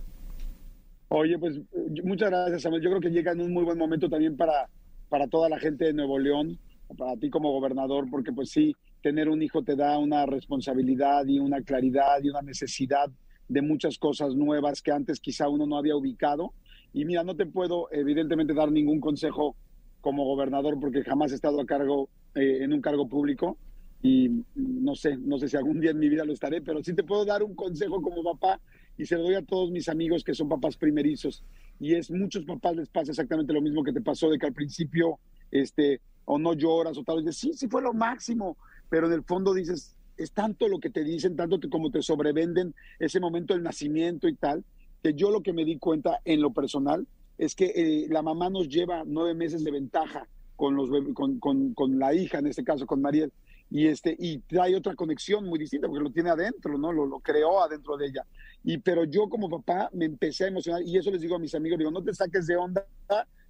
Oye, 1.11 1.39
pues 1.39 1.61
muchas 2.03 2.29
gracias, 2.29 2.63
Samuel. 2.63 2.83
Yo 2.83 2.91
creo 2.91 3.01
que 3.01 3.11
llega 3.11 3.31
en 3.31 3.41
un 3.41 3.53
muy 3.53 3.63
buen 3.63 3.79
momento 3.79 4.11
también 4.11 4.37
para, 4.37 4.69
para 5.09 5.29
toda 5.29 5.49
la 5.49 5.61
gente 5.61 5.85
de 5.85 5.93
Nuevo 5.93 6.19
León, 6.19 6.59
para 6.97 7.17
ti 7.19 7.31
como 7.31 7.53
gobernador, 7.53 8.07
porque 8.11 8.33
pues 8.33 8.51
sí, 8.51 8.75
tener 9.01 9.29
un 9.29 9.41
hijo 9.43 9.63
te 9.63 9.77
da 9.77 9.97
una 9.97 10.27
responsabilidad 10.27 11.25
y 11.29 11.39
una 11.39 11.63
claridad 11.63 12.19
y 12.21 12.31
una 12.31 12.43
necesidad 12.43 13.09
de 13.47 13.63
muchas 13.63 13.97
cosas 13.97 14.35
nuevas 14.35 14.83
que 14.83 14.91
antes 14.91 15.21
quizá 15.21 15.49
uno 15.49 15.67
no 15.67 15.79
había 15.79 15.95
ubicado. 15.95 16.53
Y 16.93 17.05
mira, 17.05 17.23
no 17.23 17.37
te 17.37 17.47
puedo 17.47 17.87
evidentemente 17.93 18.55
dar 18.55 18.73
ningún 18.73 18.99
consejo 18.99 19.55
como 20.01 20.25
gobernador 20.25 20.81
porque 20.81 21.05
jamás 21.05 21.31
he 21.31 21.37
estado 21.37 21.61
a 21.61 21.67
cargo 21.67 22.09
eh, 22.35 22.63
en 22.63 22.73
un 22.73 22.81
cargo 22.81 23.09
público, 23.09 23.57
y 24.03 24.45
no 24.55 24.95
sé, 24.95 25.17
no 25.17 25.39
sé 25.39 25.49
si 25.49 25.57
algún 25.57 25.81
día 25.81 25.91
en 25.91 25.99
mi 25.99 26.09
vida 26.09 26.25
lo 26.25 26.33
estaré, 26.33 26.61
pero 26.63 26.83
sí 26.83 26.95
te 26.95 27.03
puedo 27.03 27.25
dar 27.25 27.43
un 27.43 27.55
consejo 27.55 28.01
como 28.01 28.23
papá 28.23 28.61
y 28.97 29.07
se 29.07 29.17
lo 29.17 29.23
doy 29.23 29.35
a 29.35 29.43
todos 29.43 29.71
mis 29.71 29.89
amigos 29.89 30.23
que 30.23 30.35
son 30.35 30.49
papás 30.49 30.77
primerizos. 30.77 31.45
Y 31.81 31.95
es 31.95 32.11
muchos 32.11 32.45
papás 32.45 32.77
les 32.77 32.89
pasa 32.89 33.13
exactamente 33.13 33.53
lo 33.53 33.63
mismo 33.63 33.83
que 33.83 33.93
te 33.93 34.01
pasó 34.01 34.31
de 34.31 34.39
que 34.39 34.47
al 34.47 34.53
principio 34.53 35.19
este 35.51 36.01
o 36.25 36.39
no 36.39 36.53
lloras 36.53 36.99
o 36.99 37.05
tal 37.05 37.25
vez 37.25 37.37
sí, 37.37 37.53
sí 37.55 37.69
fue 37.69 37.83
lo 37.83 37.95
máximo, 37.95 38.57
pero 38.89 39.07
en 39.07 39.15
el 39.15 39.25
fondo 39.25 39.55
dices, 39.55 39.97
es 40.17 40.33
tanto 40.33 40.69
lo 40.69 40.79
que 40.79 40.91
te 40.91 41.03
dicen, 41.03 41.37
tanto 41.37 41.59
como 41.71 41.91
te 41.91 42.03
sobrevenden 42.03 42.75
ese 42.99 43.19
momento 43.19 43.55
del 43.55 43.63
nacimiento 43.63 44.29
y 44.29 44.35
tal, 44.35 44.65
que 45.03 45.15
yo 45.15 45.31
lo 45.31 45.43
que 45.43 45.53
me 45.53 45.65
di 45.65 45.79
cuenta 45.79 46.21
en 46.25 46.41
lo 46.41 46.53
personal 46.53 47.07
es 47.39 47.55
que 47.55 47.73
eh, 47.75 48.07
la 48.11 48.23
mamá 48.23 48.51
nos 48.51 48.69
lleva 48.69 49.05
nueve 49.07 49.35
meses 49.35 49.65
de 49.65 49.71
ventaja 49.71 50.29
con, 50.57 50.75
los, 50.75 50.91
con, 51.15 51.39
con, 51.39 51.73
con 51.73 51.99
la 51.99 52.13
hija, 52.15 52.41
en 52.41 52.49
este 52.49 52.65
caso 52.65 52.85
con 52.85 53.01
Mariel, 53.01 53.33
y 53.71 53.87
este 53.87 54.17
y 54.19 54.39
trae 54.39 54.75
otra 54.75 54.95
conexión 54.95 55.45
muy 55.47 55.59
distinta 55.59 55.89
porque 55.89 56.03
lo 56.03 56.11
tiene 56.11 56.31
adentro, 56.31 56.79
¿no? 56.79 56.93
Lo, 56.93 57.07
lo 57.07 57.21
creó 57.21 57.63
adentro 57.63 57.97
de 57.97 58.07
ella. 58.07 58.25
Y 58.65 58.79
pero 58.79 59.05
yo 59.05 59.29
como 59.29 59.49
papá 59.49 59.91
me 59.93 60.07
empecé 60.07 60.45
a 60.45 60.49
emocionar 60.49 60.83
y 60.83 60.97
eso 60.97 61.11
les 61.11 61.21
digo 61.21 61.37
a 61.37 61.39
mis 61.39 61.55
amigos, 61.55 61.79
digo, 61.79 61.91
no 61.91 62.03
te 62.03 62.15
saques 62.15 62.47
de 62.47 62.57
onda 62.57 62.87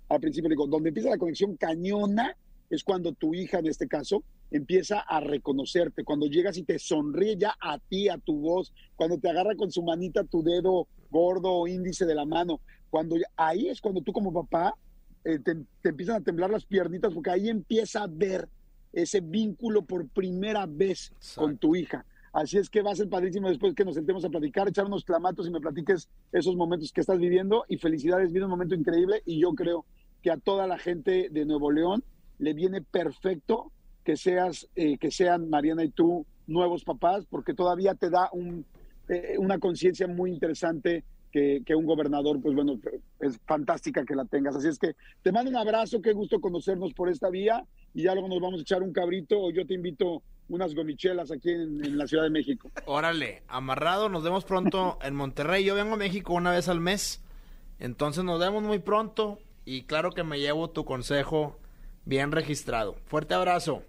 al 0.08 0.20
principio, 0.20 0.48
digo, 0.48 0.66
donde 0.66 0.88
empieza 0.88 1.10
la 1.10 1.18
conexión 1.18 1.56
cañona 1.56 2.36
es 2.70 2.84
cuando 2.84 3.12
tu 3.12 3.34
hija, 3.34 3.58
en 3.58 3.66
este 3.66 3.88
caso, 3.88 4.22
empieza 4.50 5.00
a 5.00 5.20
reconocerte, 5.20 6.04
cuando 6.04 6.26
llegas 6.26 6.56
y 6.58 6.64
te 6.64 6.78
sonríe 6.78 7.36
ya 7.36 7.54
a 7.60 7.78
ti, 7.78 8.08
a 8.08 8.18
tu 8.18 8.40
voz, 8.40 8.72
cuando 8.94 9.18
te 9.18 9.30
agarra 9.30 9.54
con 9.56 9.70
su 9.70 9.82
manita 9.82 10.24
tu 10.24 10.42
dedo 10.42 10.86
gordo 11.10 11.50
o 11.50 11.66
índice 11.66 12.04
de 12.04 12.14
la 12.14 12.26
mano, 12.26 12.60
cuando 12.90 13.16
ahí 13.36 13.68
es 13.68 13.80
cuando 13.80 14.02
tú 14.02 14.12
como 14.12 14.32
papá 14.32 14.74
eh, 15.24 15.38
te, 15.38 15.56
te 15.82 15.88
empiezan 15.90 16.16
a 16.16 16.20
temblar 16.24 16.50
las 16.50 16.66
piernitas 16.66 17.12
porque 17.12 17.30
ahí 17.30 17.48
empieza 17.48 18.02
a 18.02 18.06
ver 18.06 18.48
ese 18.92 19.20
vínculo 19.20 19.82
por 19.82 20.08
primera 20.08 20.66
vez 20.66 21.12
con 21.36 21.58
tu 21.58 21.76
hija. 21.76 22.04
Así 22.32 22.58
es 22.58 22.68
que 22.68 22.82
va 22.82 22.92
a 22.92 22.96
ser 22.96 23.08
padrísimo 23.08 23.48
después 23.48 23.74
que 23.74 23.84
nos 23.84 23.94
sentemos 23.94 24.24
a 24.24 24.28
platicar, 24.28 24.68
echar 24.68 24.86
unos 24.86 25.04
clamatos 25.04 25.46
y 25.46 25.50
me 25.50 25.60
platiques 25.60 26.08
esos 26.32 26.56
momentos 26.56 26.92
que 26.92 27.00
estás 27.00 27.18
viviendo. 27.18 27.64
Y 27.68 27.78
felicidades, 27.78 28.32
viene 28.32 28.44
un 28.44 28.50
momento 28.50 28.74
increíble 28.74 29.22
y 29.24 29.40
yo 29.40 29.52
creo 29.54 29.84
que 30.22 30.30
a 30.30 30.36
toda 30.36 30.66
la 30.66 30.78
gente 30.78 31.28
de 31.30 31.44
Nuevo 31.44 31.70
León 31.70 32.04
le 32.38 32.54
viene 32.54 32.82
perfecto 32.82 33.72
que 34.04 34.16
seas, 34.16 34.68
eh, 34.74 34.98
que 34.98 35.10
sean 35.10 35.48
Mariana 35.48 35.84
y 35.84 35.90
tú 35.90 36.26
nuevos 36.46 36.84
papás, 36.84 37.26
porque 37.28 37.54
todavía 37.54 37.94
te 37.94 38.08
da 38.08 38.30
un, 38.32 38.64
eh, 39.08 39.36
una 39.38 39.58
conciencia 39.58 40.06
muy 40.06 40.30
interesante 40.30 41.04
que, 41.30 41.62
que, 41.64 41.74
un 41.74 41.86
gobernador, 41.86 42.40
pues 42.40 42.54
bueno, 42.54 42.78
es 43.20 43.38
fantástica 43.46 44.04
que 44.04 44.14
la 44.14 44.24
tengas. 44.24 44.56
Así 44.56 44.68
es 44.68 44.78
que 44.78 44.94
te 45.22 45.32
mando 45.32 45.50
un 45.50 45.56
abrazo, 45.56 46.00
qué 46.00 46.12
gusto 46.12 46.40
conocernos 46.40 46.92
por 46.94 47.08
esta 47.08 47.30
vía 47.30 47.64
y 47.94 48.04
ya 48.04 48.14
luego 48.14 48.28
nos 48.28 48.40
vamos 48.40 48.60
a 48.60 48.62
echar 48.62 48.82
un 48.82 48.92
cabrito 48.92 49.40
o 49.40 49.50
yo 49.50 49.66
te 49.66 49.74
invito 49.74 50.22
unas 50.48 50.74
gomichelas 50.74 51.30
aquí 51.30 51.50
en, 51.50 51.84
en, 51.84 51.98
la 51.98 52.06
Ciudad 52.06 52.24
de 52.24 52.30
México. 52.30 52.70
Órale, 52.86 53.42
amarrado, 53.48 54.08
nos 54.08 54.24
vemos 54.24 54.44
pronto 54.44 54.98
en 55.02 55.14
Monterrey. 55.14 55.64
Yo 55.64 55.74
vengo 55.74 55.94
a 55.94 55.98
México 55.98 56.32
una 56.32 56.52
vez 56.52 56.68
al 56.68 56.80
mes, 56.80 57.22
entonces 57.78 58.24
nos 58.24 58.40
vemos 58.40 58.62
muy 58.62 58.78
pronto 58.78 59.38
y 59.64 59.82
claro 59.82 60.12
que 60.12 60.24
me 60.24 60.40
llevo 60.40 60.70
tu 60.70 60.84
consejo 60.84 61.58
bien 62.06 62.32
registrado. 62.32 62.96
Fuerte 63.04 63.34
abrazo. 63.34 63.82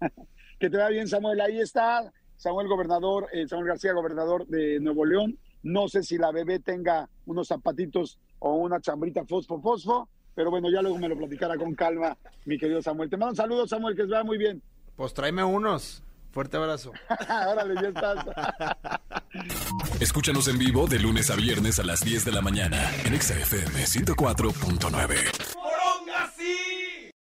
que 0.58 0.70
te 0.70 0.76
vaya 0.76 0.88
bien, 0.88 1.08
Samuel. 1.08 1.40
Ahí 1.40 1.60
está 1.60 2.10
Samuel 2.36 2.68
Gobernador, 2.68 3.28
eh, 3.32 3.46
Samuel 3.46 3.68
García, 3.68 3.92
gobernador 3.92 4.46
de 4.46 4.80
Nuevo 4.80 5.04
León. 5.04 5.38
No 5.66 5.88
sé 5.88 6.04
si 6.04 6.16
la 6.16 6.30
bebé 6.30 6.60
tenga 6.60 7.08
unos 7.24 7.48
zapatitos 7.48 8.20
o 8.38 8.54
una 8.54 8.80
chambrita 8.80 9.24
fosfo 9.24 9.60
fosfo, 9.60 10.08
pero 10.32 10.48
bueno, 10.48 10.70
ya 10.70 10.80
luego 10.80 10.96
me 10.96 11.08
lo 11.08 11.18
platicará 11.18 11.56
con 11.56 11.74
calma, 11.74 12.16
mi 12.44 12.56
querido 12.56 12.80
Samuel. 12.80 13.10
Te 13.10 13.16
mando 13.16 13.30
un 13.30 13.36
saludo, 13.36 13.66
Samuel, 13.66 13.96
que 13.96 14.02
se 14.02 14.08
vea 14.08 14.22
muy 14.22 14.38
bien. 14.38 14.62
Pues 14.94 15.12
tráeme 15.12 15.42
unos. 15.42 16.04
Fuerte 16.30 16.56
abrazo. 16.56 16.92
Órale, 17.50 17.74
ya 17.82 17.88
estás. 17.88 18.24
Escúchanos 20.00 20.46
en 20.46 20.58
vivo 20.58 20.86
de 20.86 21.00
lunes 21.00 21.32
a 21.32 21.34
viernes 21.34 21.80
a 21.80 21.82
las 21.82 22.04
10 22.04 22.26
de 22.26 22.30
la 22.30 22.42
mañana 22.42 22.88
en 23.04 23.20
XFM 23.20 23.86
104.9. 23.86 25.65